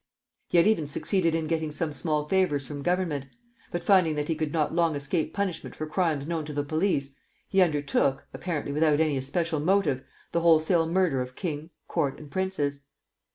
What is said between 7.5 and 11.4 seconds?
undertook, apparently without any especial motive, the wholesale murder of